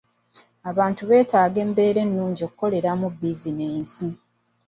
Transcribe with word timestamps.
Abantu 0.69 1.01
beetaaga 1.09 1.57
embeera 1.65 1.99
ennungi 2.05 2.41
okukoleramu 2.47 3.07
bizinesi. 3.19 4.07